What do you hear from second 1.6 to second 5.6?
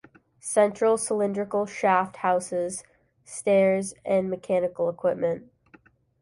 shaft houses stairs and mechanical equipment.